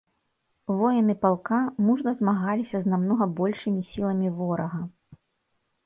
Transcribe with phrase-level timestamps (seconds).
[0.79, 4.81] Воіны палка мужна змагаліся з намнога большымі сіламі ворага.